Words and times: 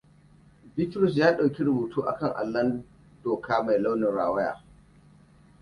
Bitrus 0.75 1.13
ya 1.21 1.27
dauki 1.37 1.61
rubutu 1.67 1.99
akan 2.11 2.31
allon 2.41 2.69
doka 3.23 3.55
mai 3.65 3.77
launin 3.81 4.11
rawaya. 4.17 4.53